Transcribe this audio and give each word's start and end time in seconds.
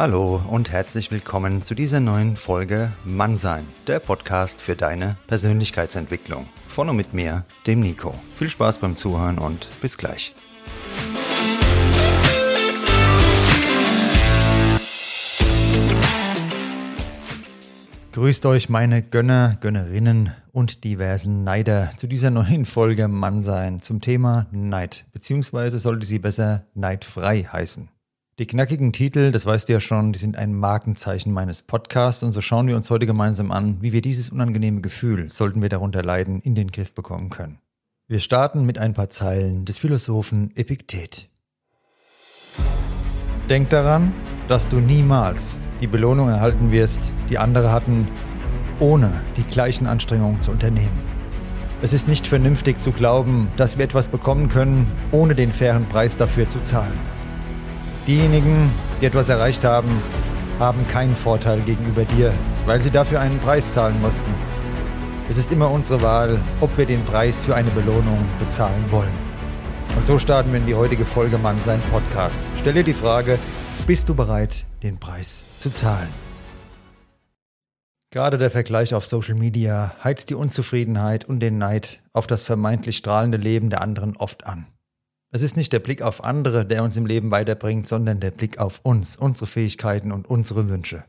Hallo 0.00 0.40
und 0.48 0.70
herzlich 0.70 1.10
willkommen 1.10 1.60
zu 1.60 1.74
dieser 1.74 1.98
neuen 1.98 2.36
Folge 2.36 2.92
Mannsein, 3.04 3.66
der 3.88 3.98
Podcast 3.98 4.62
für 4.62 4.76
deine 4.76 5.16
Persönlichkeitsentwicklung. 5.26 6.46
Von 6.68 6.88
und 6.88 6.94
mit 6.94 7.14
mir, 7.14 7.44
dem 7.66 7.80
Nico. 7.80 8.14
Viel 8.36 8.48
Spaß 8.48 8.78
beim 8.78 8.94
Zuhören 8.94 9.38
und 9.38 9.68
bis 9.82 9.98
gleich. 9.98 10.36
Grüßt 18.12 18.46
euch 18.46 18.68
meine 18.68 19.02
Gönner, 19.02 19.56
Gönnerinnen 19.60 20.30
und 20.52 20.84
diversen 20.84 21.42
Neider 21.42 21.90
zu 21.96 22.06
dieser 22.06 22.30
neuen 22.30 22.66
Folge 22.66 23.08
Mannsein 23.08 23.82
zum 23.82 24.00
Thema 24.00 24.46
Neid, 24.52 25.06
beziehungsweise 25.12 25.80
sollte 25.80 26.06
sie 26.06 26.20
besser 26.20 26.66
neidfrei 26.74 27.42
heißen. 27.52 27.88
Die 28.38 28.46
knackigen 28.46 28.92
Titel, 28.92 29.32
das 29.32 29.46
weißt 29.46 29.68
du 29.68 29.72
ja 29.72 29.80
schon, 29.80 30.12
die 30.12 30.18
sind 30.20 30.36
ein 30.36 30.54
Markenzeichen 30.54 31.32
meines 31.32 31.62
Podcasts 31.62 32.22
und 32.22 32.30
so 32.30 32.40
schauen 32.40 32.68
wir 32.68 32.76
uns 32.76 32.88
heute 32.88 33.04
gemeinsam 33.04 33.50
an, 33.50 33.78
wie 33.80 33.92
wir 33.92 34.00
dieses 34.00 34.30
unangenehme 34.30 34.80
Gefühl, 34.80 35.28
sollten 35.28 35.60
wir 35.60 35.68
darunter 35.68 36.04
leiden, 36.04 36.40
in 36.42 36.54
den 36.54 36.70
Griff 36.70 36.94
bekommen 36.94 37.30
können. 37.30 37.58
Wir 38.06 38.20
starten 38.20 38.64
mit 38.64 38.78
ein 38.78 38.94
paar 38.94 39.10
Zeilen 39.10 39.64
des 39.64 39.76
Philosophen 39.76 40.52
Epiktet. 40.54 41.28
Denk 43.50 43.70
daran, 43.70 44.12
dass 44.46 44.68
du 44.68 44.76
niemals 44.76 45.58
die 45.80 45.88
Belohnung 45.88 46.28
erhalten 46.28 46.70
wirst, 46.70 47.12
die 47.30 47.38
andere 47.38 47.72
hatten, 47.72 48.06
ohne 48.78 49.10
die 49.36 49.42
gleichen 49.42 49.88
Anstrengungen 49.88 50.40
zu 50.40 50.52
unternehmen. 50.52 51.00
Es 51.82 51.92
ist 51.92 52.06
nicht 52.06 52.28
vernünftig 52.28 52.82
zu 52.82 52.92
glauben, 52.92 53.48
dass 53.56 53.78
wir 53.78 53.84
etwas 53.84 54.06
bekommen 54.06 54.48
können, 54.48 54.86
ohne 55.10 55.34
den 55.34 55.50
fairen 55.50 55.86
Preis 55.86 56.16
dafür 56.16 56.48
zu 56.48 56.62
zahlen. 56.62 57.17
Diejenigen, 58.08 58.70
die 59.02 59.04
etwas 59.04 59.28
erreicht 59.28 59.64
haben, 59.64 60.00
haben 60.58 60.88
keinen 60.88 61.14
Vorteil 61.14 61.60
gegenüber 61.60 62.06
dir, 62.06 62.32
weil 62.64 62.80
sie 62.80 62.90
dafür 62.90 63.20
einen 63.20 63.38
Preis 63.38 63.74
zahlen 63.74 64.00
mussten. 64.00 64.34
Es 65.28 65.36
ist 65.36 65.52
immer 65.52 65.70
unsere 65.70 66.00
Wahl, 66.00 66.40
ob 66.62 66.78
wir 66.78 66.86
den 66.86 67.04
Preis 67.04 67.44
für 67.44 67.54
eine 67.54 67.68
Belohnung 67.68 68.24
bezahlen 68.38 68.82
wollen. 68.88 69.12
Und 69.94 70.06
so 70.06 70.18
starten 70.18 70.52
wir 70.52 70.58
in 70.58 70.66
die 70.66 70.74
heutige 70.74 71.04
Folge 71.04 71.36
Mann 71.36 71.60
sein 71.60 71.82
Podcast. 71.90 72.40
Stell 72.56 72.72
dir 72.72 72.82
die 72.82 72.94
Frage, 72.94 73.38
bist 73.86 74.08
du 74.08 74.14
bereit, 74.14 74.64
den 74.82 74.96
Preis 74.96 75.44
zu 75.58 75.68
zahlen? 75.70 76.08
Gerade 78.10 78.38
der 78.38 78.50
Vergleich 78.50 78.94
auf 78.94 79.04
Social 79.04 79.34
Media 79.34 79.92
heizt 80.02 80.30
die 80.30 80.34
Unzufriedenheit 80.34 81.26
und 81.26 81.40
den 81.40 81.58
Neid 81.58 82.02
auf 82.14 82.26
das 82.26 82.42
vermeintlich 82.42 82.96
strahlende 82.96 83.36
Leben 83.36 83.68
der 83.68 83.82
anderen 83.82 84.16
oft 84.16 84.46
an. 84.46 84.66
Es 85.30 85.42
ist 85.42 85.56
nicht 85.56 85.72
der 85.74 85.80
Blick 85.80 86.00
auf 86.00 86.24
andere, 86.24 86.64
der 86.64 86.82
uns 86.82 86.96
im 86.96 87.04
Leben 87.04 87.30
weiterbringt, 87.30 87.86
sondern 87.86 88.18
der 88.18 88.30
Blick 88.30 88.58
auf 88.58 88.80
uns, 88.82 89.16
unsere 89.16 89.46
Fähigkeiten 89.46 90.10
und 90.10 90.26
unsere 90.26 90.68
Wünsche. 90.68 91.04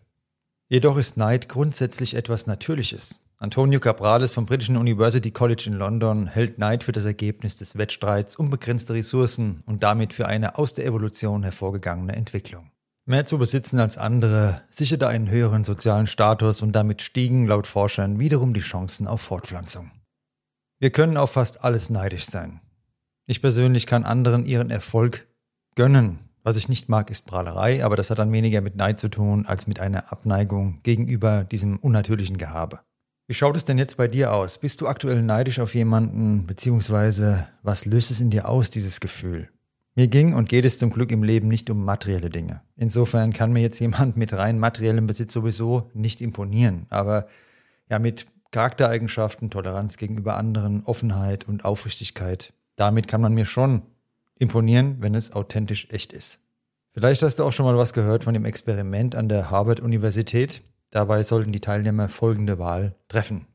Jedoch 0.67 0.98
ist 0.98 1.16
Neid 1.16 1.48
grundsätzlich 1.48 2.16
etwas 2.16 2.45
Natürliches. 2.45 3.22
Antonio 3.38 3.80
Cabrales 3.80 4.34
vom 4.34 4.45
britischen 4.45 4.75
University 4.75 5.31
College 5.31 5.64
in 5.67 5.73
London 5.73 6.28
hält 6.28 6.59
Neid 6.59 6.84
für 6.84 6.92
das 6.92 7.06
Ergebnis 7.06 7.58
des 7.58 7.78
Wettstreits 7.78 8.36
um 8.36 8.50
begrenzte 8.50 8.94
Ressourcen 8.94 9.64
und 9.66 9.81
damit 9.81 10.12
für 10.12 10.28
eine 10.28 10.58
aus 10.58 10.73
der 10.73 10.86
Evolution 10.86 11.44
hervorgegangene 11.44 12.14
Entwicklung. 12.14 12.72
Mehr 13.06 13.25
zu 13.25 13.38
besitzen 13.38 13.80
als 13.80 13.97
andere 13.97 14.62
sicherte 14.70 15.08
einen 15.08 15.31
höheren 15.31 15.64
sozialen 15.64 16.06
Status 16.06 16.62
und 16.62 16.73
damit 16.73 17.02
stiegen 17.02 17.47
laut 17.47 17.66
Forschern 17.66 18.20
wiederum 18.20 18.53
die 18.53 18.59
Chancen 18.59 19.08
auf 19.08 19.22
Fortpflanzung. 19.22 19.92
Wir 20.80 20.92
können 20.92 21.16
auf 21.16 21.31
fast 21.31 21.64
alles 21.64 21.90
neidisch 21.90 22.25
sein. 22.25 22.59
Ich 23.30 23.44
persönlich 23.44 23.85
kann 23.85 24.05
anderen 24.05 24.44
ihren 24.44 24.72
Erfolg 24.72 25.27
gönnen. 25.75 26.17
Was 26.41 26.58
ich 26.58 26.67
nicht 26.67 26.89
mag, 26.89 27.11
ist 27.11 27.27
Prahlerei, 27.27 27.85
aber 27.85 27.95
das 27.95 28.09
hat 28.09 28.17
dann 28.17 28.31
weniger 28.31 28.59
mit 28.59 28.75
Neid 28.75 29.00
zu 29.00 29.07
tun 29.07 29.45
als 29.45 29.67
mit 29.67 29.79
einer 29.79 30.12
Abneigung 30.12 30.79
gegenüber 30.81 31.44
diesem 31.44 31.78
unnatürlichen 31.78 32.38
Gehabe. 32.38 32.79
Wie 33.28 33.35
schaut 33.35 33.56
es 33.56 33.66
denn 33.66 33.78
jetzt 33.78 33.97
bei 33.97 34.07
dir 34.07 34.34
aus? 34.34 34.57
Bist 34.57 34.81
du 34.81 34.88
aktuell 34.88 35.22
neidisch 35.22 35.59
auf 35.59 35.75
jemanden, 35.75 36.47
beziehungsweise 36.47 37.47
was 37.62 37.85
löst 37.85 38.09
es 38.09 38.19
in 38.19 38.31
dir 38.31 38.50
aus, 38.50 38.72
dieses 38.72 39.00
Gefühl? 39.00 39.47
Mir 39.94 40.07
ging 40.07 40.34
und 40.34 40.50
geht 40.50 40.66
es 40.66 40.79
zum 40.79 40.89
Glück 40.89 41.12
im 41.12 41.22
Leben 41.22 41.50
nicht 41.50 41.69
um 41.69 41.85
materielle 41.85 42.31
Dinge. 42.31 42.62
Insofern 42.78 43.31
kann 43.31 43.53
mir 43.53 43.62
jetzt 43.62 43.79
jemand 43.79 44.18
mit 44.18 44.34
rein 44.34 44.57
materiellem 44.57 45.06
Besitz 45.06 45.34
sowieso 45.34 45.91
nicht 45.94 46.19
imponieren. 46.19 46.88
Aber 46.89 47.28
ja, 47.91 48.00
mit 48.00 48.25
Charaktereigenschaften, 48.50 49.51
Toleranz 49.51 49.97
gegenüber 49.97 50.35
anderen, 50.35 50.84
Offenheit 50.85 51.47
und 51.47 51.63
Aufrichtigkeit 51.63 52.53
damit 52.79 53.07
kann 53.07 53.22
man 53.22 53.34
mir 53.34 53.45
schon 53.45 53.81
imponieren, 54.35 54.97
wenn 55.00 55.13
es 55.13 55.34
authentisch 55.34 55.88
echt 55.91 56.13
ist. 56.13 56.40
Vielleicht 56.94 57.22
hast 57.22 57.40
du 57.40 57.44
auch 57.44 57.51
schon 57.51 57.66
mal 57.66 57.78
was 57.78 57.94
gehört 57.94 58.23
von 58.23 58.34
dem 58.34 58.45
Experiment 58.45 59.16
an 59.16 59.29
der 59.29 59.51
Harvard-Universität. 59.51 60.62
Dabei 60.89 61.23
sollten 61.23 61.51
die 61.51 61.59
Teilnehmer 61.59 62.09
folgende 62.09 62.57
Wahl 62.57 62.95
treffen. 63.09 63.45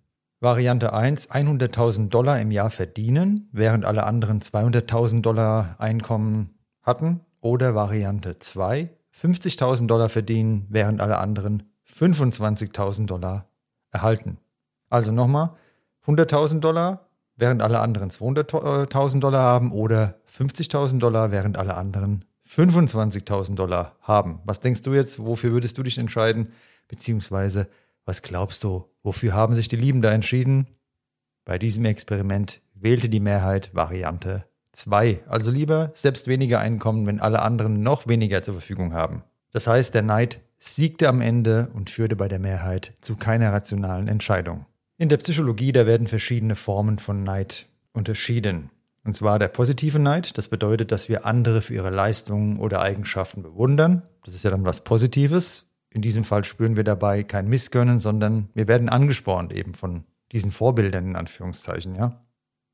Variante 0.41 0.93
1, 0.93 1.31
100.000 1.31 2.11
Dollar 2.11 2.39
im 2.39 2.51
Jahr 2.51 2.71
verdienen, 2.71 3.49
während 3.51 3.87
alle 3.87 4.05
anderen 4.05 4.41
200.000 4.41 5.23
Dollar 5.23 5.77
Einkommen 5.79 6.55
hatten. 6.83 7.21
Oder 7.41 7.75
Variante 7.75 8.39
2, 8.39 8.91
50.000 9.19 9.87
Dollar 9.87 10.09
verdienen, 10.11 10.67
während 10.69 11.01
alle 11.01 11.19
anderen 11.19 11.63
25.000 11.91 13.07
Dollar 13.07 13.49
erhalten. 13.91 14.39
Also 14.91 15.13
nochmal, 15.13 15.51
100.000 16.07 16.61
Dollar 16.61 17.09
während 17.37 17.63
alle 17.63 17.81
anderen 17.81 18.11
200.000 18.11 19.21
Dollar 19.21 19.43
haben 19.43 19.73
oder 19.73 20.21
50.000 20.37 20.99
Dollar, 20.99 21.31
während 21.31 21.57
alle 21.59 21.75
anderen 21.75 22.25
25.000 22.49 23.55
Dollar 23.55 23.97
haben. 24.01 24.41
Was 24.45 24.61
denkst 24.61 24.83
du 24.83 24.93
jetzt, 24.93 25.19
wofür 25.19 25.53
würdest 25.53 25.79
du 25.79 25.83
dich 25.83 25.99
entscheiden? 25.99 26.51
Beziehungsweise, 26.89 27.69
was 28.05 28.23
glaubst 28.23 28.63
du, 28.65 28.85
wofür 29.03 29.33
haben 29.33 29.55
sich 29.55 29.69
die 29.69 29.77
Lieben 29.77 30.03
da 30.03 30.13
entschieden? 30.13 30.67
Bei 31.45 31.59
diesem 31.59 31.85
Experiment 31.85 32.61
wählte 32.75 33.09
die 33.09 33.21
Mehrheit 33.21 33.75
Variante 33.75 34.45
2. 34.73 35.21
Also 35.27 35.51
lieber 35.51 35.91
selbst 35.95 36.29
weniger 36.29 36.61
Einkommen, 36.61 37.07
wenn 37.07 37.21
alle 37.21 37.43
anderen 37.43 37.83
noch 37.83 38.07
weniger 38.07 38.43
zur 38.43 38.55
Verfügung 38.55 38.93
haben. 38.93 39.23
Das 39.53 39.67
heißt, 39.67 39.95
der 39.95 40.03
Neid 40.03 40.41
siegte 40.59 41.09
am 41.09 41.21
Ende 41.21 41.69
und 41.75 41.91
führte 41.91 42.17
bei 42.17 42.29
der 42.29 42.39
Mehrheit 42.39 42.95
zu 43.01 43.17
keiner 43.17 43.53
rationalen 43.53 44.09
Entscheidung. 44.09 44.67
In 44.97 45.09
der 45.09 45.17
Psychologie, 45.17 45.73
da 45.73 45.87
werden 45.87 46.07
verschiedene 46.07 46.55
Formen 46.55 46.99
von 46.99 47.25
Neid 47.25 47.67
unterschieden. 47.93 48.71
Und 49.03 49.17
zwar 49.17 49.41
der 49.41 49.49
positive 49.49 49.99
Neid, 49.99 50.39
das 50.39 50.49
bedeutet, 50.49 50.93
dass 50.93 51.09
wir 51.09 51.27
andere 51.27 51.63
für 51.63 51.75
ihre 51.75 51.91
Leistungen 51.91 52.59
oder 52.59 52.81
Eigenschaften 52.81 53.43
bewundern. 53.43 54.03
Das 54.25 54.35
ist 54.35 54.45
ja 54.45 54.51
dann 54.51 54.65
was 54.65 54.85
Positives. 54.85 55.69
In 55.91 56.01
diesem 56.01 56.25
Fall 56.25 56.45
spüren 56.45 56.77
wir 56.77 56.85
dabei 56.85 57.25
kein 57.25 57.49
Missgönnen, 57.49 57.99
sondern 57.99 58.49
wir 58.55 58.69
werden 58.69 58.89
angespornt 58.89 59.53
eben 59.53 59.75
von 59.75 60.05
diesen 60.33 60.53
Vorbildern 60.53 61.09
in 61.09 61.17
Anführungszeichen, 61.17 61.97
ja. 61.97 62.25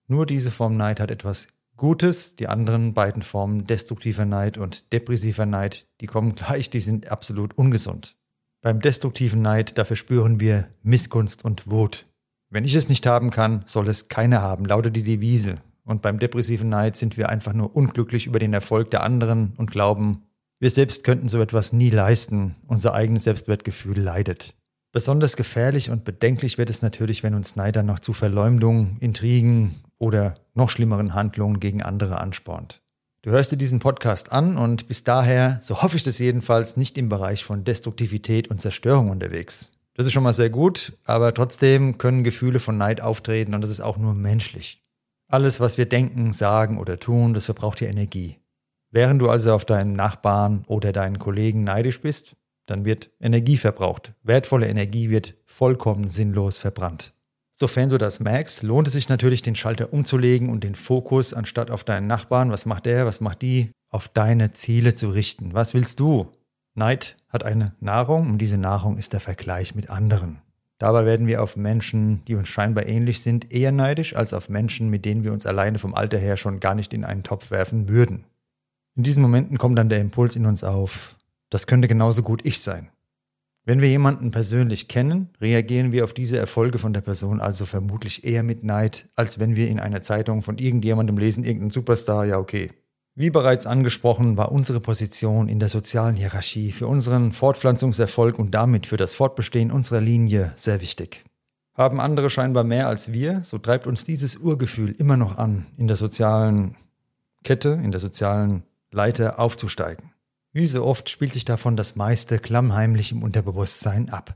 Nur 0.06 0.26
diese 0.26 0.50
Form 0.50 0.76
Neid 0.76 1.00
hat 1.00 1.10
etwas 1.10 1.48
Gutes. 1.76 2.36
Die 2.36 2.48
anderen 2.48 2.92
beiden 2.92 3.22
Formen 3.22 3.64
destruktiver 3.64 4.26
Neid 4.26 4.58
und 4.58 4.92
depressiver 4.92 5.46
Neid, 5.46 5.86
die 6.00 6.06
kommen 6.06 6.34
gleich, 6.34 6.68
die 6.68 6.80
sind 6.80 7.10
absolut 7.10 7.56
ungesund. 7.56 8.16
Beim 8.60 8.80
destruktiven 8.80 9.40
Neid, 9.40 9.78
da 9.78 9.86
verspüren 9.86 10.38
wir 10.38 10.68
Missgunst 10.82 11.44
und 11.44 11.70
Wut. 11.70 12.06
Wenn 12.52 12.64
ich 12.64 12.74
es 12.74 12.88
nicht 12.88 13.06
haben 13.06 13.30
kann, 13.30 13.62
soll 13.66 13.88
es 13.88 14.08
keiner 14.08 14.42
haben, 14.42 14.64
lautet 14.64 14.96
die 14.96 15.04
Devise. 15.04 15.58
Und 15.84 16.02
beim 16.02 16.18
depressiven 16.18 16.68
Neid 16.68 16.96
sind 16.96 17.16
wir 17.16 17.28
einfach 17.28 17.52
nur 17.52 17.76
unglücklich 17.76 18.26
über 18.26 18.40
den 18.40 18.52
Erfolg 18.52 18.90
der 18.90 19.04
anderen 19.04 19.52
und 19.56 19.70
glauben, 19.70 20.24
wir 20.58 20.70
selbst 20.70 21.04
könnten 21.04 21.28
so 21.28 21.40
etwas 21.40 21.72
nie 21.72 21.90
leisten, 21.90 22.56
unser 22.66 22.92
eigenes 22.92 23.24
Selbstwertgefühl 23.24 23.98
leidet. 23.98 24.56
Besonders 24.92 25.36
gefährlich 25.36 25.90
und 25.90 26.04
bedenklich 26.04 26.58
wird 26.58 26.68
es 26.68 26.82
natürlich, 26.82 27.22
wenn 27.22 27.34
uns 27.34 27.54
Neider 27.54 27.84
noch 27.84 28.00
zu 28.00 28.12
Verleumdungen, 28.12 28.96
Intrigen 28.98 29.76
oder 29.98 30.34
noch 30.54 30.68
schlimmeren 30.68 31.14
Handlungen 31.14 31.60
gegen 31.60 31.82
andere 31.82 32.20
anspornt. 32.20 32.82
Du 33.22 33.30
hörst 33.30 33.52
dir 33.52 33.56
diesen 33.56 33.78
Podcast 33.78 34.32
an 34.32 34.56
und 34.56 34.88
bist 34.88 35.06
daher, 35.06 35.60
so 35.62 35.82
hoffe 35.82 35.96
ich 35.96 36.02
das 36.02 36.18
jedenfalls, 36.18 36.76
nicht 36.76 36.98
im 36.98 37.08
Bereich 37.08 37.44
von 37.44 37.64
Destruktivität 37.64 38.48
und 38.48 38.60
Zerstörung 38.60 39.10
unterwegs. 39.10 39.72
Das 40.00 40.06
ist 40.06 40.14
schon 40.14 40.22
mal 40.22 40.32
sehr 40.32 40.48
gut, 40.48 40.94
aber 41.04 41.34
trotzdem 41.34 41.98
können 41.98 42.24
Gefühle 42.24 42.58
von 42.58 42.78
Neid 42.78 43.02
auftreten 43.02 43.52
und 43.52 43.60
das 43.60 43.68
ist 43.68 43.82
auch 43.82 43.98
nur 43.98 44.14
menschlich. 44.14 44.82
Alles, 45.28 45.60
was 45.60 45.76
wir 45.76 45.84
denken, 45.84 46.32
sagen 46.32 46.78
oder 46.78 46.98
tun, 46.98 47.34
das 47.34 47.44
verbraucht 47.44 47.82
ja 47.82 47.88
Energie. 47.88 48.38
Während 48.90 49.20
du 49.20 49.28
also 49.28 49.52
auf 49.52 49.66
deinen 49.66 49.92
Nachbarn 49.92 50.64
oder 50.68 50.92
deinen 50.92 51.18
Kollegen 51.18 51.64
neidisch 51.64 52.00
bist, 52.00 52.34
dann 52.64 52.86
wird 52.86 53.10
Energie 53.20 53.58
verbraucht. 53.58 54.14
Wertvolle 54.22 54.68
Energie 54.68 55.10
wird 55.10 55.34
vollkommen 55.44 56.08
sinnlos 56.08 56.56
verbrannt. 56.56 57.12
Sofern 57.52 57.90
du 57.90 57.98
das 57.98 58.20
merkst, 58.20 58.62
lohnt 58.62 58.86
es 58.86 58.94
sich 58.94 59.10
natürlich, 59.10 59.42
den 59.42 59.54
Schalter 59.54 59.92
umzulegen 59.92 60.48
und 60.48 60.64
den 60.64 60.76
Fokus 60.76 61.34
anstatt 61.34 61.70
auf 61.70 61.84
deinen 61.84 62.06
Nachbarn, 62.06 62.50
was 62.50 62.64
macht 62.64 62.86
der, 62.86 63.04
was 63.04 63.20
macht 63.20 63.42
die, 63.42 63.70
auf 63.90 64.08
deine 64.08 64.54
Ziele 64.54 64.94
zu 64.94 65.10
richten. 65.10 65.52
Was 65.52 65.74
willst 65.74 66.00
du? 66.00 66.32
Neid 66.80 67.18
hat 67.28 67.44
eine 67.44 67.74
Nahrung 67.80 68.30
und 68.30 68.38
diese 68.38 68.56
Nahrung 68.56 68.96
ist 68.96 69.12
der 69.12 69.20
Vergleich 69.20 69.74
mit 69.74 69.90
anderen. 69.90 70.38
Dabei 70.78 71.04
werden 71.04 71.26
wir 71.26 71.42
auf 71.42 71.58
Menschen, 71.58 72.24
die 72.24 72.34
uns 72.36 72.48
scheinbar 72.48 72.86
ähnlich 72.86 73.20
sind, 73.20 73.52
eher 73.52 73.70
neidisch 73.70 74.16
als 74.16 74.32
auf 74.32 74.48
Menschen, 74.48 74.88
mit 74.88 75.04
denen 75.04 75.22
wir 75.22 75.34
uns 75.34 75.44
alleine 75.44 75.78
vom 75.78 75.94
Alter 75.94 76.16
her 76.16 76.38
schon 76.38 76.58
gar 76.58 76.74
nicht 76.74 76.94
in 76.94 77.04
einen 77.04 77.22
Topf 77.22 77.50
werfen 77.50 77.90
würden. 77.90 78.24
In 78.96 79.02
diesen 79.02 79.20
Momenten 79.20 79.58
kommt 79.58 79.78
dann 79.78 79.90
der 79.90 80.00
Impuls 80.00 80.36
in 80.36 80.46
uns 80.46 80.64
auf, 80.64 81.16
Das 81.50 81.66
könnte 81.66 81.86
genauso 81.86 82.22
gut 82.22 82.46
ich 82.46 82.60
sein. 82.60 82.88
Wenn 83.64 83.82
wir 83.82 83.88
jemanden 83.88 84.30
persönlich 84.30 84.88
kennen, 84.88 85.28
reagieren 85.40 85.92
wir 85.92 86.04
auf 86.04 86.14
diese 86.14 86.38
Erfolge 86.38 86.78
von 86.78 86.94
der 86.94 87.02
Person 87.02 87.40
also 87.40 87.66
vermutlich 87.66 88.24
eher 88.24 88.42
mit 88.42 88.64
Neid, 88.64 89.08
als 89.16 89.38
wenn 89.38 89.54
wir 89.54 89.68
in 89.68 89.80
einer 89.80 90.00
Zeitung 90.00 90.42
von 90.42 90.56
irgendjemandem 90.56 91.18
lesen, 91.18 91.44
irgendein 91.44 91.70
Superstar, 91.70 92.24
ja 92.24 92.38
okay. 92.38 92.70
Wie 93.20 93.28
bereits 93.28 93.66
angesprochen, 93.66 94.38
war 94.38 94.50
unsere 94.50 94.80
Position 94.80 95.50
in 95.50 95.58
der 95.58 95.68
sozialen 95.68 96.16
Hierarchie 96.16 96.72
für 96.72 96.86
unseren 96.86 97.32
Fortpflanzungserfolg 97.32 98.38
und 98.38 98.52
damit 98.52 98.86
für 98.86 98.96
das 98.96 99.12
Fortbestehen 99.12 99.70
unserer 99.70 100.00
Linie 100.00 100.54
sehr 100.56 100.80
wichtig. 100.80 101.22
Haben 101.74 102.00
andere 102.00 102.30
scheinbar 102.30 102.64
mehr 102.64 102.88
als 102.88 103.12
wir, 103.12 103.42
so 103.44 103.58
treibt 103.58 103.86
uns 103.86 104.06
dieses 104.06 104.38
Urgefühl 104.38 104.92
immer 104.92 105.18
noch 105.18 105.36
an, 105.36 105.66
in 105.76 105.86
der 105.86 105.98
sozialen 105.98 106.76
Kette, 107.44 107.78
in 107.84 107.90
der 107.90 108.00
sozialen 108.00 108.62
Leiter 108.90 109.38
aufzusteigen. 109.38 110.12
Wie 110.54 110.66
so 110.66 110.86
oft 110.86 111.10
spielt 111.10 111.34
sich 111.34 111.44
davon 111.44 111.76
das 111.76 111.96
meiste 111.96 112.38
klammheimlich 112.38 113.12
im 113.12 113.22
Unterbewusstsein 113.22 114.08
ab. 114.08 114.34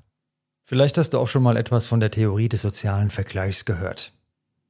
Vielleicht 0.66 0.98
hast 0.98 1.14
du 1.14 1.20
auch 1.20 1.28
schon 1.28 1.42
mal 1.42 1.56
etwas 1.56 1.86
von 1.86 2.00
der 2.00 2.10
Theorie 2.10 2.50
des 2.50 2.60
sozialen 2.60 3.08
Vergleichs 3.08 3.64
gehört. 3.64 4.12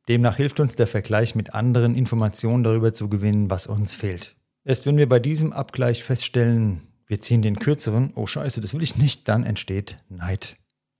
Demnach 0.08 0.36
hilft 0.36 0.60
uns 0.60 0.76
der 0.76 0.86
Vergleich 0.86 1.34
mit 1.34 1.54
anderen 1.54 1.94
Informationen 1.94 2.62
darüber 2.62 2.92
zu 2.92 3.08
gewinnen, 3.08 3.48
was 3.48 3.66
uns 3.66 3.94
fehlt. 3.94 4.36
Erst 4.64 4.86
wenn 4.86 4.96
wir 4.98 5.08
bei 5.08 5.18
diesem 5.18 5.52
Abgleich 5.52 6.04
feststellen, 6.04 6.82
wir 7.06 7.20
ziehen 7.20 7.42
den 7.42 7.58
kürzeren, 7.58 8.12
oh 8.14 8.26
scheiße, 8.26 8.60
das 8.60 8.74
will 8.74 8.82
ich 8.82 8.96
nicht, 8.96 9.28
dann 9.28 9.44
entsteht 9.44 9.98
Neid. 10.08 10.56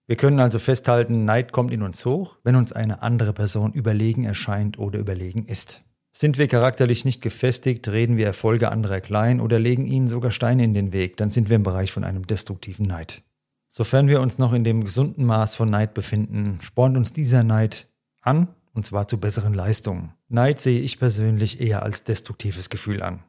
Wir 0.06 0.16
können 0.16 0.38
also 0.38 0.58
festhalten, 0.58 1.24
Neid 1.24 1.52
kommt 1.52 1.72
in 1.72 1.82
uns 1.82 2.04
hoch, 2.04 2.36
wenn 2.44 2.56
uns 2.56 2.72
eine 2.72 3.02
andere 3.02 3.32
Person 3.32 3.72
überlegen 3.72 4.24
erscheint 4.24 4.78
oder 4.78 4.98
überlegen 4.98 5.44
ist. 5.46 5.82
Sind 6.12 6.38
wir 6.38 6.46
charakterlich 6.46 7.04
nicht 7.04 7.22
gefestigt, 7.22 7.88
reden 7.88 8.16
wir 8.16 8.26
Erfolge 8.26 8.70
anderer 8.70 9.00
klein 9.00 9.40
oder 9.40 9.58
legen 9.58 9.86
ihnen 9.86 10.08
sogar 10.08 10.30
Steine 10.30 10.62
in 10.62 10.74
den 10.74 10.92
Weg, 10.92 11.16
dann 11.16 11.30
sind 11.30 11.48
wir 11.48 11.56
im 11.56 11.62
Bereich 11.62 11.90
von 11.90 12.04
einem 12.04 12.26
destruktiven 12.26 12.86
Neid. 12.86 13.22
Sofern 13.68 14.06
wir 14.06 14.20
uns 14.20 14.38
noch 14.38 14.52
in 14.52 14.62
dem 14.62 14.84
gesunden 14.84 15.24
Maß 15.24 15.54
von 15.54 15.70
Neid 15.70 15.94
befinden, 15.94 16.58
spornt 16.62 16.96
uns 16.96 17.12
dieser 17.12 17.42
Neid 17.42 17.88
an, 18.20 18.48
und 18.74 18.84
zwar 18.84 19.08
zu 19.08 19.18
besseren 19.18 19.54
Leistungen. 19.54 20.12
Neid 20.28 20.60
sehe 20.60 20.80
ich 20.80 20.98
persönlich 20.98 21.60
eher 21.60 21.82
als 21.82 22.04
destruktives 22.04 22.68
Gefühl 22.68 23.02
an. 23.02 23.22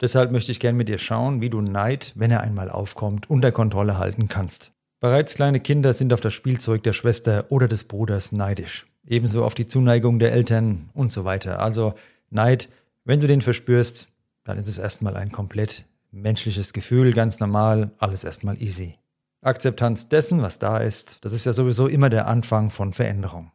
Deshalb 0.00 0.32
möchte 0.32 0.52
ich 0.52 0.60
gern 0.60 0.76
mit 0.76 0.88
dir 0.88 0.98
schauen, 0.98 1.40
wie 1.40 1.50
du 1.50 1.60
Neid, 1.60 2.12
wenn 2.14 2.30
er 2.30 2.42
einmal 2.42 2.70
aufkommt, 2.70 3.30
unter 3.30 3.52
Kontrolle 3.52 3.98
halten 3.98 4.28
kannst. 4.28 4.72
Bereits 5.00 5.34
kleine 5.34 5.60
Kinder 5.60 5.92
sind 5.92 6.12
auf 6.12 6.20
das 6.20 6.34
Spielzeug 6.34 6.82
der 6.82 6.92
Schwester 6.92 7.46
oder 7.50 7.68
des 7.68 7.84
Bruders 7.84 8.32
neidisch. 8.32 8.86
Ebenso 9.04 9.44
auf 9.44 9.54
die 9.54 9.66
Zuneigung 9.66 10.18
der 10.18 10.32
Eltern 10.32 10.90
und 10.94 11.10
so 11.10 11.24
weiter. 11.24 11.60
Also 11.60 11.94
Neid, 12.30 12.68
wenn 13.04 13.20
du 13.20 13.26
den 13.26 13.42
verspürst, 13.42 14.08
dann 14.44 14.58
ist 14.58 14.68
es 14.68 14.78
erstmal 14.78 15.16
ein 15.16 15.32
komplett 15.32 15.86
menschliches 16.10 16.72
Gefühl, 16.72 17.12
ganz 17.12 17.40
normal, 17.40 17.90
alles 17.98 18.22
erstmal 18.24 18.60
easy. 18.62 18.96
Akzeptanz 19.40 20.08
dessen, 20.08 20.42
was 20.42 20.58
da 20.58 20.78
ist, 20.78 21.18
das 21.22 21.32
ist 21.32 21.46
ja 21.46 21.52
sowieso 21.52 21.88
immer 21.88 22.10
der 22.10 22.28
Anfang 22.28 22.70
von 22.70 22.92
Veränderung. 22.92 23.50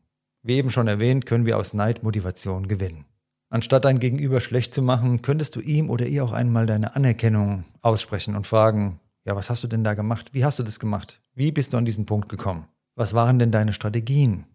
Wie 0.47 0.55
eben 0.55 0.69
schon 0.69 0.87
erwähnt, 0.87 1.25
können 1.25 1.45
wir 1.45 1.57
aus 1.57 1.73
Neid 1.73 2.03
Motivation 2.03 2.69
gewinnen. 2.69 3.03
Anstatt 3.49 3.83
dein 3.83 3.99
Gegenüber 3.99 4.39
schlecht 4.39 4.73
zu 4.73 4.81
machen, 4.81 5.21
könntest 5.21 5.57
du 5.57 5.59
ihm 5.59 5.89
oder 5.89 6.05
ihr 6.05 6.23
auch 6.23 6.31
einmal 6.31 6.65
deine 6.65 6.95
Anerkennung 6.95 7.65
aussprechen 7.81 8.33
und 8.33 8.47
fragen, 8.47 9.01
ja, 9.25 9.35
was 9.35 9.49
hast 9.49 9.63
du 9.63 9.67
denn 9.67 9.83
da 9.83 9.93
gemacht? 9.93 10.29
Wie 10.31 10.45
hast 10.45 10.57
du 10.57 10.63
das 10.63 10.79
gemacht? 10.79 11.21
Wie 11.35 11.51
bist 11.51 11.73
du 11.73 11.77
an 11.77 11.83
diesen 11.83 12.05
Punkt 12.05 12.29
gekommen? 12.29 12.69
Was 12.95 13.13
waren 13.13 13.39
denn 13.39 13.51
deine 13.51 13.73
Strategien? 13.73 14.45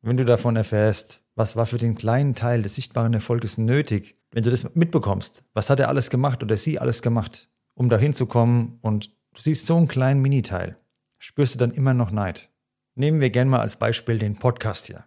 Wenn 0.00 0.16
du 0.16 0.24
davon 0.24 0.56
erfährst, 0.56 1.20
was 1.34 1.56
war 1.56 1.66
für 1.66 1.76
den 1.76 1.94
kleinen 1.94 2.34
Teil 2.34 2.62
des 2.62 2.76
sichtbaren 2.76 3.12
Erfolges 3.12 3.58
nötig, 3.58 4.16
wenn 4.30 4.44
du 4.44 4.50
das 4.50 4.74
mitbekommst, 4.74 5.44
was 5.52 5.68
hat 5.68 5.78
er 5.78 5.90
alles 5.90 6.08
gemacht 6.08 6.42
oder 6.42 6.56
sie 6.56 6.78
alles 6.78 7.02
gemacht, 7.02 7.50
um 7.74 7.90
dahin 7.90 8.14
zu 8.14 8.24
kommen 8.24 8.78
und 8.80 9.10
du 9.34 9.42
siehst 9.42 9.66
so 9.66 9.76
einen 9.76 9.88
kleinen 9.88 10.22
Miniteil, 10.22 10.78
spürst 11.18 11.56
du 11.56 11.58
dann 11.58 11.72
immer 11.72 11.92
noch 11.92 12.12
Neid. 12.12 12.48
Nehmen 12.94 13.20
wir 13.20 13.30
gern 13.30 13.48
mal 13.48 13.60
als 13.60 13.76
Beispiel 13.76 14.18
den 14.18 14.36
Podcast 14.36 14.86
hier. 14.86 15.04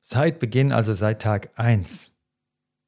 Seit 0.00 0.38
Beginn, 0.38 0.72
also 0.72 0.94
seit 0.94 1.22
Tag 1.22 1.50
1, 1.56 2.12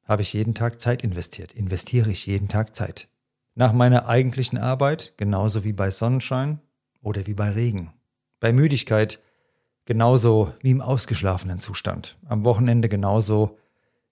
habe 0.03 0.21
ich 0.21 0.33
jeden 0.33 0.53
Tag 0.53 0.79
Zeit 0.79 1.03
investiert, 1.03 1.53
investiere 1.53 2.11
ich 2.11 2.25
jeden 2.25 2.47
Tag 2.47 2.75
Zeit. 2.75 3.07
Nach 3.55 3.73
meiner 3.73 4.07
eigentlichen 4.07 4.57
Arbeit, 4.57 5.13
genauso 5.17 5.63
wie 5.63 5.73
bei 5.73 5.91
Sonnenschein 5.91 6.59
oder 7.01 7.27
wie 7.27 7.35
bei 7.35 7.49
Regen. 7.51 7.93
Bei 8.39 8.51
Müdigkeit 8.51 9.19
Genauso 9.85 10.53
wie 10.61 10.71
im 10.71 10.79
ausgeschlafenen 10.79 11.59
Zustand. 11.59 12.17
Am 12.25 12.45
Wochenende 12.45 12.87
genauso 12.87 13.57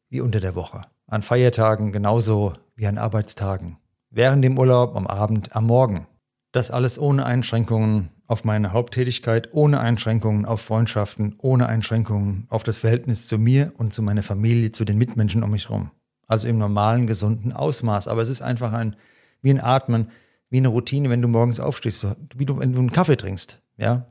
wie 0.10 0.20
unter 0.20 0.42
der 0.42 0.54
Woche. 0.54 0.82
An 1.08 1.22
Feiertagen 1.22 1.94
genauso 1.94 2.54
wie 2.76 2.88
an 2.88 2.98
Arbeitstagen. 2.98 3.78
Während 4.10 4.44
dem 4.44 4.60
Urlaub, 4.60 4.98
am 4.98 5.08
Abend, 5.08 5.56
am 5.56 5.68
Morgen. 5.68 6.08
Das 6.52 6.72
alles 6.72 7.00
ohne 7.00 7.26
Einschränkungen 7.26 8.10
auf 8.32 8.46
meine 8.46 8.72
Haupttätigkeit, 8.72 9.50
ohne 9.52 9.82
Einschränkungen 9.82 10.46
auf 10.46 10.62
Freundschaften, 10.62 11.36
ohne 11.40 11.68
Einschränkungen 11.68 12.46
auf 12.48 12.64
das 12.64 12.78
Verhältnis 12.78 13.28
zu 13.28 13.38
mir 13.38 13.74
und 13.76 13.92
zu 13.92 14.02
meiner 14.02 14.24
Familie, 14.24 14.72
zu 14.72 14.86
den 14.86 14.98
Mitmenschen 14.98 15.44
um 15.44 15.52
mich 15.52 15.68
herum. 15.68 15.92
Also 16.28 16.48
im 16.48 16.58
normalen, 16.58 17.08
gesunden 17.08 17.52
Ausmaß. 17.52 18.08
Aber 18.08 18.22
es 18.22 18.30
ist 18.30 18.42
einfach 18.42 18.72
ein, 18.72 18.96
wie 19.42 19.50
ein 19.50 19.60
Atmen, 19.60 20.08
wie 20.50 20.60
eine 20.60 20.70
Routine, 20.70 21.10
wenn 21.10 21.22
du 21.22 21.28
morgens 21.28 21.60
aufstehst, 21.60 22.08
wie 22.34 22.46
du, 22.46 22.58
wenn 22.58 22.72
du 22.72 22.80
einen 22.80 22.94
Kaffee 22.94 23.18
trinkst. 23.18 23.62
Ja. 23.76 24.06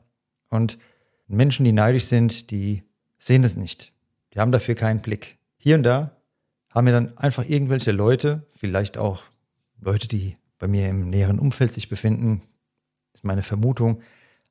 Und 0.49 0.77
Menschen, 1.27 1.65
die 1.65 1.71
neidisch 1.71 2.05
sind, 2.05 2.51
die 2.51 2.83
sehen 3.17 3.41
das 3.41 3.57
nicht. 3.57 3.91
Die 4.35 4.39
haben 4.39 4.51
dafür 4.51 4.75
keinen 4.75 4.99
Blick. 4.99 5.39
Hier 5.57 5.77
und 5.77 5.83
da 5.83 6.11
haben 6.69 6.85
mir 6.85 6.91
dann 6.91 7.17
einfach 7.17 7.49
irgendwelche 7.49 7.91
Leute, 7.91 8.45
vielleicht 8.55 8.99
auch 8.99 9.23
Leute, 9.79 10.07
die 10.07 10.37
bei 10.59 10.67
mir 10.67 10.89
im 10.89 11.09
näheren 11.09 11.39
Umfeld 11.39 11.73
sich 11.73 11.89
befinden, 11.89 12.43
ist 13.13 13.23
meine 13.23 13.43
Vermutung, 13.43 14.01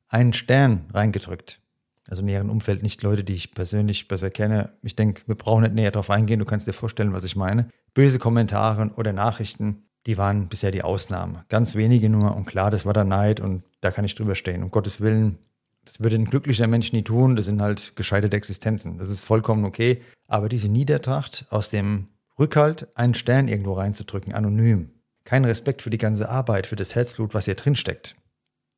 einen 0.08 0.32
Stern 0.32 0.86
reingedrückt. 0.92 1.60
Also 2.08 2.20
im 2.20 2.26
näheren 2.26 2.50
Umfeld 2.50 2.82
nicht 2.82 3.02
Leute, 3.02 3.22
die 3.22 3.34
ich 3.34 3.54
persönlich 3.54 4.08
besser 4.08 4.30
kenne. 4.30 4.70
Ich 4.82 4.96
denke, 4.96 5.22
wir 5.26 5.36
brauchen 5.36 5.62
nicht 5.62 5.74
näher 5.74 5.92
darauf 5.92 6.10
eingehen, 6.10 6.40
du 6.40 6.44
kannst 6.44 6.66
dir 6.66 6.72
vorstellen, 6.72 7.12
was 7.12 7.24
ich 7.24 7.36
meine. 7.36 7.68
Böse 7.94 8.18
Kommentare 8.18 8.90
oder 8.96 9.12
Nachrichten, 9.12 9.84
die 10.06 10.18
waren 10.18 10.48
bisher 10.48 10.72
die 10.72 10.82
Ausnahme. 10.82 11.44
Ganz 11.48 11.74
wenige 11.74 12.08
nur 12.08 12.34
und 12.34 12.46
klar, 12.46 12.70
das 12.70 12.86
war 12.86 12.92
der 12.92 13.04
Neid 13.04 13.38
und 13.38 13.62
da 13.80 13.90
kann 13.90 14.04
ich 14.04 14.14
drüber 14.14 14.34
stehen. 14.34 14.62
Um 14.62 14.70
Gottes 14.70 15.00
Willen, 15.00 15.38
das 15.84 16.00
würde 16.00 16.16
ein 16.16 16.24
glücklicher 16.24 16.66
Mensch 16.66 16.92
nie 16.92 17.02
tun. 17.02 17.36
Das 17.36 17.46
sind 17.46 17.60
halt 17.60 17.96
gescheiterte 17.96 18.36
Existenzen. 18.36 18.98
Das 18.98 19.10
ist 19.10 19.24
vollkommen 19.24 19.64
okay. 19.64 20.02
Aber 20.26 20.48
diese 20.48 20.68
Niedertracht 20.68 21.46
aus 21.50 21.70
dem 21.70 22.08
Rückhalt, 22.38 22.88
einen 22.96 23.14
Stern 23.14 23.48
irgendwo 23.48 23.74
reinzudrücken, 23.74 24.32
anonym. 24.32 24.90
Kein 25.24 25.44
Respekt 25.44 25.82
für 25.82 25.90
die 25.90 25.98
ganze 25.98 26.28
Arbeit, 26.28 26.66
für 26.66 26.76
das 26.76 26.94
Herzblut, 26.94 27.34
was 27.34 27.44
hier 27.44 27.54
drin 27.54 27.74
steckt. 27.74 28.16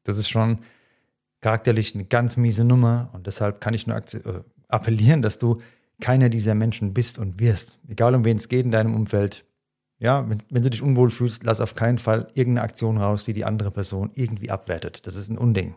Das 0.04 0.18
ist 0.18 0.28
schon 0.28 0.58
charakterlich 1.40 1.94
eine 1.94 2.04
ganz 2.04 2.36
miese 2.36 2.64
Nummer. 2.64 3.10
Und 3.12 3.26
deshalb 3.26 3.60
kann 3.60 3.74
ich 3.74 3.86
nur 3.86 3.96
äh, 3.96 4.42
appellieren, 4.68 5.22
dass 5.22 5.38
du 5.38 5.60
keiner 6.00 6.28
dieser 6.28 6.54
Menschen 6.54 6.94
bist 6.94 7.18
und 7.18 7.38
wirst. 7.38 7.78
Egal 7.88 8.14
um 8.14 8.24
wen 8.24 8.36
es 8.36 8.48
geht 8.48 8.64
in 8.64 8.72
deinem 8.72 8.94
Umfeld. 8.94 9.44
Ja, 9.98 10.28
wenn, 10.28 10.42
wenn 10.50 10.62
du 10.62 10.70
dich 10.70 10.82
unwohl 10.82 11.10
fühlst, 11.10 11.44
lass 11.44 11.60
auf 11.60 11.74
keinen 11.74 11.98
Fall 11.98 12.26
irgendeine 12.34 12.64
Aktion 12.64 12.98
raus, 12.98 13.24
die 13.24 13.32
die 13.32 13.44
andere 13.44 13.70
Person 13.70 14.10
irgendwie 14.14 14.50
abwertet. 14.50 15.06
Das 15.06 15.16
ist 15.16 15.28
ein 15.28 15.38
Unding. 15.38 15.76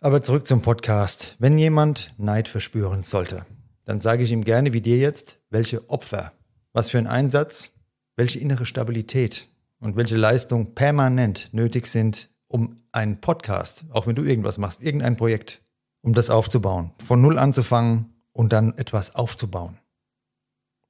Aber 0.00 0.20
zurück 0.20 0.46
zum 0.46 0.60
Podcast. 0.60 1.36
Wenn 1.38 1.56
jemand 1.56 2.12
Neid 2.18 2.48
verspüren 2.48 3.02
sollte, 3.02 3.46
dann 3.84 4.00
sage 4.00 4.24
ich 4.24 4.32
ihm 4.32 4.44
gerne 4.44 4.72
wie 4.72 4.80
dir 4.80 4.98
jetzt, 4.98 5.38
welche 5.48 5.88
Opfer, 5.88 6.32
was 6.72 6.90
für 6.90 6.98
ein 6.98 7.06
Einsatz, 7.06 7.72
welche 8.16 8.38
innere 8.38 8.66
Stabilität 8.66 9.48
und 9.78 9.96
welche 9.96 10.16
Leistung 10.16 10.74
permanent 10.74 11.48
nötig 11.52 11.86
sind, 11.86 12.30
um 12.52 12.82
einen 12.92 13.20
Podcast, 13.20 13.86
auch 13.90 14.06
wenn 14.06 14.14
du 14.14 14.22
irgendwas 14.22 14.58
machst, 14.58 14.82
irgendein 14.82 15.16
Projekt, 15.16 15.62
um 16.02 16.12
das 16.12 16.30
aufzubauen, 16.30 16.92
von 17.04 17.20
Null 17.20 17.38
anzufangen 17.38 18.12
und 18.32 18.52
dann 18.52 18.76
etwas 18.76 19.14
aufzubauen. 19.14 19.78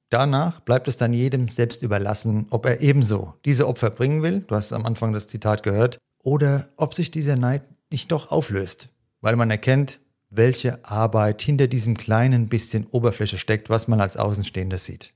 Danach 0.09 0.59
bleibt 0.59 0.87
es 0.87 0.97
dann 0.97 1.13
jedem 1.13 1.49
selbst 1.49 1.81
überlassen, 1.81 2.47
ob 2.49 2.65
er 2.65 2.81
ebenso 2.81 3.33
diese 3.45 3.67
Opfer 3.67 3.89
bringen 3.89 4.21
will, 4.21 4.41
du 4.41 4.55
hast 4.55 4.73
am 4.73 4.85
Anfang 4.85 5.13
das 5.13 5.27
Zitat 5.27 5.63
gehört, 5.63 5.97
oder 6.19 6.67
ob 6.77 6.93
sich 6.93 7.09
dieser 7.09 7.35
Neid 7.35 7.63
nicht 7.89 8.11
doch 8.11 8.31
auflöst, 8.31 8.89
weil 9.21 9.35
man 9.35 9.49
erkennt, 9.49 9.99
welche 10.29 10.83
Arbeit 10.85 11.41
hinter 11.41 11.67
diesem 11.67 11.95
kleinen 11.95 12.49
bisschen 12.49 12.87
Oberfläche 12.87 13.37
steckt, 13.37 13.69
was 13.69 13.87
man 13.87 14.01
als 14.01 14.17
Außenstehender 14.17 14.77
sieht. 14.77 15.13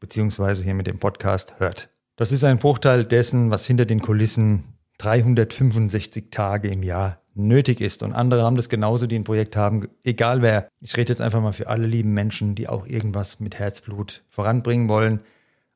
Beziehungsweise 0.00 0.64
hier 0.64 0.74
mit 0.74 0.86
dem 0.86 0.98
Podcast 0.98 1.60
hört. 1.60 1.90
Das 2.16 2.32
ist 2.32 2.44
ein 2.44 2.58
Bruchteil 2.58 3.04
dessen, 3.04 3.50
was 3.50 3.66
hinter 3.66 3.84
den 3.84 4.00
Kulissen 4.00 4.64
365 4.98 6.30
Tage 6.30 6.68
im 6.68 6.82
Jahr 6.82 7.18
nötig 7.34 7.80
ist. 7.80 8.02
Und 8.02 8.12
andere 8.12 8.42
haben 8.42 8.56
das 8.56 8.68
genauso, 8.68 9.06
die 9.06 9.16
ein 9.16 9.24
Projekt 9.24 9.56
haben, 9.56 9.88
egal 10.04 10.42
wer. 10.42 10.68
Ich 10.80 10.96
rede 10.96 11.10
jetzt 11.10 11.20
einfach 11.20 11.40
mal 11.40 11.52
für 11.52 11.68
alle 11.68 11.86
lieben 11.86 12.12
Menschen, 12.12 12.54
die 12.54 12.68
auch 12.68 12.86
irgendwas 12.86 13.40
mit 13.40 13.58
Herzblut 13.58 14.22
voranbringen 14.28 14.88
wollen. 14.88 15.20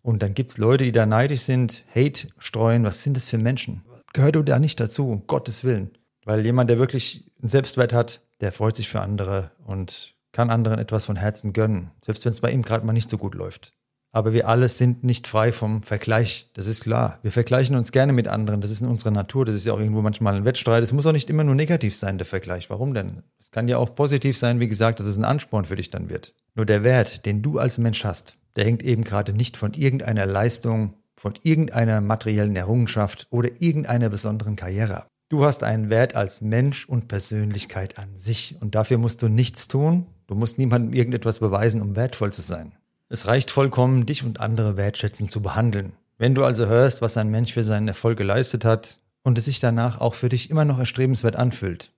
Und 0.03 0.23
dann 0.23 0.35
gibt 0.35 0.53
es 0.53 0.59
Leute, 0.59 0.85
die 0.85 0.93
da 0.93 1.07
neidisch 1.07 1.41
sind, 1.41 1.85
Hate 1.95 2.29
streuen. 2.39 2.85
Was 2.85 3.03
sind 3.03 3.17
das 3.17 3.29
für 3.29 3.39
Menschen? 3.39 3.83
Gehört 4.13 4.37
du 4.37 4.43
da 4.43 4.59
nicht 4.59 4.79
dazu, 4.79 5.09
um 5.09 5.27
Gottes 5.27 5.65
Willen. 5.65 5.91
Weil 6.25 6.45
jemand, 6.45 6.71
der 6.71 6.79
wirklich 6.79 7.25
einen 7.41 7.49
Selbstwert 7.49 7.93
hat, 7.93 8.21
der 8.41 8.53
freut 8.53 8.77
sich 8.77 8.89
für 8.89 9.01
andere 9.01 9.53
und 9.65 10.15
kann 10.33 10.51
anderen 10.51 10.79
etwas 10.79 11.07
von 11.07 11.17
Herzen 11.17 11.53
gönnen, 11.53 11.91
selbst 12.05 12.25
wenn 12.25 12.33
es 12.33 12.41
bei 12.41 12.51
ihm 12.51 12.63
gerade 12.63 12.85
mal 12.85 12.93
nicht 12.93 13.09
so 13.09 13.17
gut 13.17 13.35
läuft. 13.35 13.73
Aber 14.17 14.33
wir 14.33 14.49
alle 14.49 14.71
sind 14.71 15.05
nicht 15.05 15.29
frei 15.29 15.53
vom 15.53 15.83
Vergleich. 15.83 16.49
Das 16.55 16.69
ist 16.69 16.85
klar. 16.85 17.19
Wir 17.21 17.31
vergleichen 17.31 17.77
uns 17.77 17.93
gerne 17.93 18.15
mit 18.15 18.29
anderen. 18.29 18.63
Das 18.63 18.71
ist 18.71 18.81
in 18.81 18.89
unserer 18.89 19.11
Natur. 19.11 19.45
Das 19.45 19.55
ist 19.55 19.67
ja 19.67 19.75
auch 19.75 19.79
irgendwo 19.79 20.01
manchmal 20.01 20.37
ein 20.37 20.47
Wettstreit. 20.47 20.83
Es 20.83 20.95
muss 20.95 21.05
auch 21.05 21.13
nicht 21.13 21.29
immer 21.29 21.45
nur 21.45 21.55
negativ 21.55 21.95
sein, 21.95 22.17
der 22.17 22.25
Vergleich. 22.25 22.71
Warum 22.71 22.95
denn? 22.95 23.25
Es 23.39 23.51
kann 23.51 23.69
ja 23.69 23.77
auch 23.77 23.95
positiv 23.95 24.39
sein, 24.39 24.59
wie 24.59 24.69
gesagt, 24.69 25.01
dass 25.01 25.07
es 25.07 25.19
ein 25.19 25.27
Ansporn 25.27 25.67
für 25.67 25.77
dich 25.77 25.91
dann 25.91 26.09
wird. 26.09 26.33
Nur 26.55 26.65
der 26.65 26.83
Wert, 26.83 27.27
den 27.27 27.43
du 27.43 27.59
als 27.59 27.77
Mensch 27.77 28.07
hast, 28.07 28.39
der 28.57 28.65
hängt 28.65 28.83
eben 28.83 29.05
gerade 29.05 29.35
nicht 29.35 29.59
von 29.59 29.75
irgendeiner 29.75 30.25
Leistung, 30.25 30.95
von 31.19 31.35
irgendeiner 31.43 32.01
materiellen 32.01 32.57
Errungenschaft 32.57 33.27
oder 33.29 33.51
irgendeiner 33.61 34.09
besonderen 34.09 34.57
Karriere. 34.57 35.05
Du 35.29 35.45
hast 35.45 35.63
einen 35.63 35.91
Wert 35.91 36.15
als 36.15 36.41
Mensch 36.41 36.89
und 36.89 37.09
Persönlichkeit 37.09 37.99
an 37.99 38.17
sich. 38.17 38.57
Und 38.63 38.77
dafür 38.77 38.97
musst 38.97 39.21
du 39.21 39.29
nichts 39.29 39.69
tun. 39.69 40.07
Du 40.27 40.35
musst 40.35 40.57
niemandem 40.57 40.95
irgendetwas 40.95 41.41
beweisen, 41.41 41.83
um 41.83 41.97
wertvoll 41.97 42.33
zu 42.33 42.41
sein. 42.41 42.73
Es 43.09 43.29
reicht 43.29 43.53
vollkommen, 43.53 44.05
dich 44.05 44.25
und 44.25 44.41
andere 44.41 44.77
wertschätzend 44.77 45.31
zu 45.31 45.41
behandeln. 45.41 45.93
Wenn 46.19 46.35
du 46.35 46.45
also 46.45 46.67
hörst, 46.67 47.03
was 47.03 47.17
ein 47.17 47.31
Mensch 47.31 47.53
für 47.53 47.63
seinen 47.63 47.87
Erfolg 47.87 48.19
geleistet 48.19 48.65
hat 48.65 48.99
und 49.23 49.39
es 49.39 49.45
sich 49.45 49.61
danach 49.61 50.01
auch 50.01 50.15
für 50.15 50.29
dich 50.29 50.51
immer 50.51 50.65
noch 50.65 50.79
erstrebenswert 50.79 51.37
anfühlt, 51.37 51.93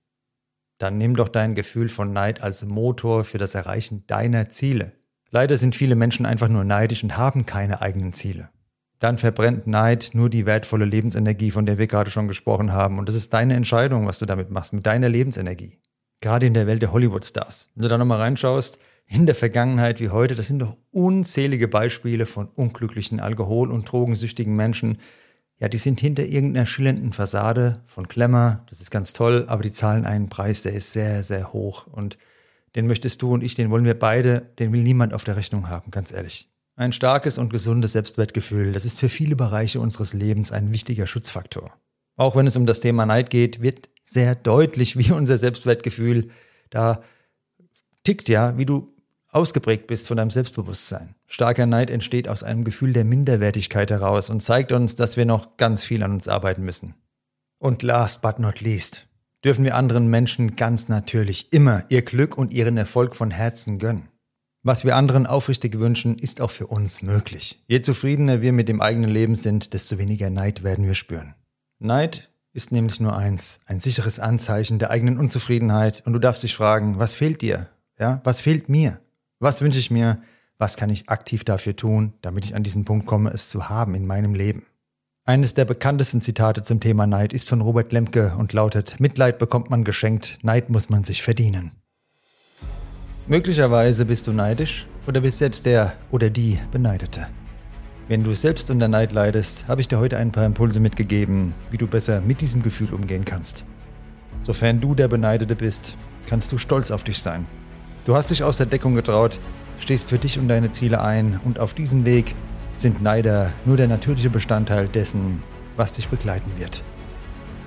dann 0.77 0.97
nimm 0.97 1.15
doch 1.15 1.27
dein 1.27 1.55
Gefühl 1.55 1.89
von 1.89 2.13
Neid 2.13 2.41
als 2.41 2.63
Motor 2.65 3.23
für 3.23 3.39
das 3.39 3.55
Erreichen 3.55 4.05
deiner 4.05 4.49
Ziele. 4.49 4.91
Leider 5.31 5.57
sind 5.57 5.75
viele 5.75 5.95
Menschen 5.95 6.25
einfach 6.25 6.47
nur 6.47 6.63
neidisch 6.63 7.03
und 7.03 7.17
haben 7.17 7.45
keine 7.45 7.81
eigenen 7.81 8.13
Ziele. 8.13 8.49
Dann 8.99 9.17
verbrennt 9.17 9.65
Neid 9.65 10.11
nur 10.13 10.29
die 10.29 10.45
wertvolle 10.45 10.85
Lebensenergie, 10.85 11.51
von 11.51 11.65
der 11.65 11.77
wir 11.77 11.87
gerade 11.87 12.11
schon 12.11 12.27
gesprochen 12.27 12.71
haben. 12.71 12.99
Und 12.99 13.07
das 13.07 13.15
ist 13.15 13.33
deine 13.33 13.55
Entscheidung, 13.55 14.05
was 14.05 14.19
du 14.19 14.25
damit 14.25 14.51
machst, 14.51 14.73
mit 14.73 14.85
deiner 14.85 15.09
Lebensenergie. 15.09 15.79
Gerade 16.21 16.45
in 16.45 16.53
der 16.53 16.67
Welt 16.67 16.81
der 16.81 16.91
Hollywood-Stars. 16.91 17.69
Wenn 17.75 17.83
du 17.83 17.89
da 17.89 17.97
nochmal 17.97 18.19
reinschaust, 18.19 18.77
in 19.11 19.25
der 19.25 19.33
Vergangenheit 19.33 19.99
wie 19.99 20.09
heute, 20.09 20.35
das 20.35 20.47
sind 20.47 20.59
doch 20.59 20.77
unzählige 20.91 21.67
Beispiele 21.67 22.27
von 22.27 22.47
unglücklichen 22.47 23.19
Alkohol- 23.19 23.71
und 23.71 23.91
drogensüchtigen 23.91 24.55
Menschen. 24.55 24.99
Ja, 25.59 25.67
die 25.67 25.79
sind 25.79 25.99
hinter 25.99 26.25
irgendeiner 26.25 26.67
schillernden 26.67 27.11
Fassade 27.11 27.81
von 27.87 28.07
Klemmer, 28.07 28.65
das 28.69 28.81
ist 28.81 28.91
ganz 28.91 29.11
toll, 29.11 29.45
aber 29.47 29.63
die 29.63 29.71
zahlen 29.71 30.05
einen 30.05 30.29
Preis, 30.29 30.61
der 30.61 30.73
ist 30.73 30.93
sehr, 30.93 31.23
sehr 31.23 31.51
hoch. 31.51 31.87
Und 31.87 32.19
den 32.75 32.85
möchtest 32.85 33.23
du 33.23 33.33
und 33.33 33.43
ich, 33.43 33.55
den 33.55 33.71
wollen 33.71 33.83
wir 33.83 33.97
beide, 33.97 34.41
den 34.59 34.71
will 34.71 34.83
niemand 34.83 35.15
auf 35.15 35.23
der 35.23 35.37
Rechnung 35.37 35.69
haben, 35.69 35.89
ganz 35.89 36.13
ehrlich. 36.13 36.47
Ein 36.75 36.93
starkes 36.93 37.39
und 37.39 37.49
gesundes 37.49 37.93
Selbstwertgefühl, 37.93 38.73
das 38.73 38.85
ist 38.85 38.99
für 38.99 39.09
viele 39.09 39.35
Bereiche 39.35 39.79
unseres 39.79 40.13
Lebens 40.13 40.51
ein 40.51 40.71
wichtiger 40.71 41.07
Schutzfaktor. 41.07 41.73
Auch 42.15 42.35
wenn 42.35 42.45
es 42.45 42.55
um 42.55 42.67
das 42.67 42.79
Thema 42.79 43.07
Neid 43.07 43.31
geht, 43.31 43.61
wird 43.61 43.89
sehr 44.03 44.35
deutlich, 44.35 44.97
wie 44.97 45.11
unser 45.11 45.39
Selbstwertgefühl 45.39 46.29
da 46.69 47.01
tickt, 48.03 48.29
ja, 48.29 48.55
wie 48.57 48.65
du 48.65 48.93
ausgeprägt 49.31 49.87
bist 49.87 50.07
von 50.07 50.17
deinem 50.17 50.31
Selbstbewusstsein. 50.31 51.15
Starker 51.27 51.65
Neid 51.65 51.89
entsteht 51.89 52.27
aus 52.27 52.43
einem 52.43 52.63
Gefühl 52.63 52.93
der 52.93 53.05
Minderwertigkeit 53.05 53.91
heraus 53.91 54.29
und 54.29 54.41
zeigt 54.41 54.71
uns, 54.71 54.95
dass 54.95 55.17
wir 55.17 55.25
noch 55.25 55.57
ganz 55.57 55.83
viel 55.83 56.03
an 56.03 56.11
uns 56.11 56.27
arbeiten 56.27 56.63
müssen. 56.63 56.95
Und 57.57 57.83
last 57.83 58.21
but 58.21 58.39
not 58.39 58.61
least 58.61 59.07
dürfen 59.43 59.63
wir 59.63 59.75
anderen 59.75 60.07
Menschen 60.07 60.55
ganz 60.55 60.89
natürlich 60.89 61.53
immer 61.53 61.83
ihr 61.89 62.01
Glück 62.01 62.37
und 62.37 62.53
ihren 62.53 62.77
Erfolg 62.77 63.15
von 63.15 63.31
Herzen 63.31 63.79
gönnen. 63.79 64.09
Was 64.61 64.83
wir 64.83 64.97
anderen 64.97 65.25
aufrichtig 65.25 65.79
wünschen, 65.79 66.17
ist 66.17 66.41
auch 66.41 66.51
für 66.51 66.67
uns 66.67 67.01
möglich. 67.01 67.63
Je 67.67 67.79
zufriedener 67.79 68.41
wir 68.41 68.51
mit 68.51 68.67
dem 68.67 68.81
eigenen 68.81 69.09
Leben 69.09 69.35
sind, 69.35 69.73
desto 69.73 69.97
weniger 69.97 70.29
Neid 70.29 70.63
werden 70.63 70.85
wir 70.85 70.95
spüren. 70.95 71.33
Neid 71.79 72.29
ist 72.51 72.73
nämlich 72.73 72.99
nur 72.99 73.15
eins, 73.15 73.61
ein 73.67 73.79
sicheres 73.79 74.19
Anzeichen 74.19 74.79
der 74.79 74.89
eigenen 74.89 75.17
Unzufriedenheit 75.17 76.03
und 76.05 76.11
du 76.11 76.19
darfst 76.19 76.43
dich 76.43 76.55
fragen, 76.55 76.99
was 76.99 77.13
fehlt 77.13 77.41
dir? 77.41 77.69
Ja, 77.97 78.19
was 78.25 78.41
fehlt 78.41 78.67
mir? 78.67 78.99
Was 79.41 79.61
wünsche 79.61 79.79
ich 79.79 79.89
mir? 79.89 80.21
Was 80.57 80.75
kann 80.75 80.89
ich 80.89 81.07
aktiv 81.07 81.45
dafür 81.45 81.73
tun, 81.73 82.11
damit 82.21 82.43
ich 82.43 82.55
an 82.55 82.63
diesen 82.63 82.83
Punkt 82.83 83.05
komme, 83.05 83.29
es 83.29 83.47
zu 83.47 83.69
haben 83.69 83.95
in 83.95 84.05
meinem 84.05 84.33
Leben? 84.33 84.65
Eines 85.23 85.53
der 85.53 85.63
bekanntesten 85.63 86.19
Zitate 86.19 86.61
zum 86.61 86.81
Thema 86.81 87.07
Neid 87.07 87.31
ist 87.31 87.47
von 87.47 87.61
Robert 87.61 87.93
Lemke 87.93 88.33
und 88.37 88.51
lautet, 88.51 88.99
Mitleid 88.99 89.37
bekommt 89.39 89.69
man 89.69 89.85
geschenkt, 89.85 90.39
Neid 90.41 90.69
muss 90.69 90.89
man 90.89 91.05
sich 91.05 91.23
verdienen. 91.23 91.71
Möglicherweise 93.27 94.03
bist 94.03 94.27
du 94.27 94.33
neidisch 94.33 94.87
oder 95.07 95.21
bist 95.21 95.37
selbst 95.37 95.65
der 95.65 95.93
oder 96.11 96.29
die 96.29 96.59
Beneidete. 96.71 97.27
Wenn 98.09 98.25
du 98.25 98.35
selbst 98.35 98.69
unter 98.69 98.89
Neid 98.89 99.13
leidest, 99.13 99.69
habe 99.69 99.79
ich 99.79 99.87
dir 99.87 99.99
heute 99.99 100.17
ein 100.17 100.33
paar 100.33 100.45
Impulse 100.45 100.81
mitgegeben, 100.81 101.53
wie 101.71 101.77
du 101.77 101.87
besser 101.87 102.19
mit 102.19 102.41
diesem 102.41 102.61
Gefühl 102.61 102.93
umgehen 102.93 103.23
kannst. 103.23 103.63
Sofern 104.41 104.81
du 104.81 104.95
der 104.95 105.07
Beneidete 105.07 105.55
bist, 105.55 105.95
kannst 106.27 106.51
du 106.51 106.57
stolz 106.57 106.91
auf 106.91 107.05
dich 107.05 107.21
sein 107.21 107.45
Du 108.09 108.15
hast 108.15 108.31
dich 108.31 108.43
aus 108.43 108.57
der 108.57 108.65
Deckung 108.65 108.95
getraut, 108.95 109.39
stehst 109.77 110.09
für 110.09 110.17
dich 110.17 110.39
und 110.39 110.47
deine 110.47 110.71
Ziele 110.71 110.99
ein 110.99 111.39
und 111.45 111.59
auf 111.59 111.75
diesem 111.75 112.05
Weg 112.05 112.33
sind 112.73 113.03
Neider 113.03 113.53
nur 113.65 113.77
der 113.77 113.87
natürliche 113.87 114.31
Bestandteil 114.31 114.87
dessen, 114.87 115.43
was 115.77 115.93
dich 115.93 116.07
begleiten 116.07 116.51
wird. 116.57 116.83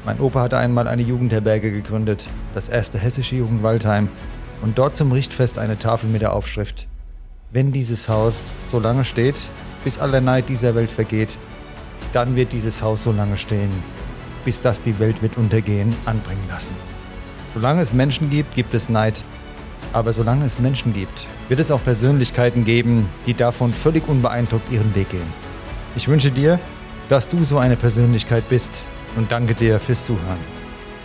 Mein 0.04 0.18
Opa 0.18 0.40
hatte 0.40 0.58
einmal 0.58 0.88
eine 0.88 1.02
Jugendherberge 1.02 1.70
gegründet, 1.70 2.28
das 2.54 2.68
erste 2.68 2.98
hessische 2.98 3.36
Jugendwaldheim, 3.36 4.08
und 4.62 4.78
dort 4.78 4.96
zum 4.96 5.12
Richtfest 5.12 5.60
eine 5.60 5.78
Tafel 5.78 6.10
mit 6.10 6.22
der 6.22 6.32
Aufschrift 6.32 6.88
Wenn 7.52 7.70
dieses 7.70 8.08
Haus 8.08 8.52
so 8.66 8.80
lange 8.80 9.04
steht, 9.04 9.46
bis 9.84 10.00
aller 10.00 10.20
Neid 10.20 10.48
dieser 10.48 10.74
Welt 10.74 10.90
vergeht, 10.90 11.38
dann 12.12 12.34
wird 12.34 12.50
dieses 12.50 12.82
Haus 12.82 13.04
so 13.04 13.12
lange 13.12 13.36
stehen, 13.36 13.70
bis 14.44 14.58
das 14.58 14.82
die 14.82 14.98
Welt 14.98 15.22
wird 15.22 15.36
untergehen 15.36 15.94
anbringen 16.04 16.48
lassen. 16.48 16.74
Solange 17.54 17.80
es 17.80 17.92
Menschen 17.92 18.28
gibt, 18.28 18.56
gibt 18.56 18.74
es 18.74 18.88
Neid 18.88 19.22
aber 19.92 20.12
solange 20.12 20.44
es 20.44 20.58
Menschen 20.58 20.92
gibt, 20.92 21.26
wird 21.48 21.60
es 21.60 21.70
auch 21.70 21.82
Persönlichkeiten 21.82 22.64
geben, 22.64 23.08
die 23.26 23.34
davon 23.34 23.72
völlig 23.72 24.08
unbeeindruckt 24.08 24.70
ihren 24.72 24.94
Weg 24.94 25.10
gehen. 25.10 25.32
Ich 25.96 26.08
wünsche 26.08 26.30
dir, 26.30 26.58
dass 27.08 27.28
du 27.28 27.44
so 27.44 27.58
eine 27.58 27.76
Persönlichkeit 27.76 28.48
bist 28.48 28.82
und 29.16 29.30
danke 29.30 29.54
dir 29.54 29.78
fürs 29.78 30.04
Zuhören. 30.04 30.38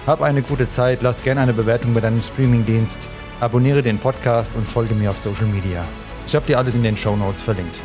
Hab 0.06 0.22
eine 0.22 0.42
gute 0.42 0.70
Zeit, 0.70 1.02
lass 1.02 1.22
gerne 1.22 1.42
eine 1.42 1.54
Bewertung 1.54 1.94
bei 1.94 2.00
deinem 2.00 2.22
Streamingdienst, 2.22 3.10
abonniere 3.42 3.84
den 3.84 4.00
Podcast 4.00 4.56
und 4.56 4.68
folge 4.68 4.96
mir 4.96 5.12
auf 5.12 5.18
Social 5.18 5.48
Media. 5.48 5.84
Ich 6.26 6.36
habe 6.36 6.46
dir 6.46 6.58
alles 6.58 6.76
in 6.76 6.84
den 6.84 6.96
Show 6.96 7.16
Notes 7.16 7.42
verlinkt. 7.42 7.82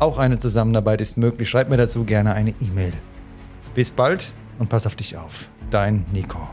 Auch 0.00 0.18
eine 0.18 0.38
Zusammenarbeit 0.38 1.00
ist 1.00 1.16
möglich, 1.16 1.48
schreib 1.48 1.70
mir 1.70 1.76
dazu 1.76 2.04
gerne 2.04 2.34
eine 2.34 2.50
E-Mail. 2.60 2.92
Bis 3.74 3.90
bald 3.90 4.34
und 4.58 4.68
pass 4.68 4.86
auf 4.86 4.96
dich 4.96 5.16
auf. 5.16 5.48
Dein 5.70 6.04
Nico. 6.12 6.48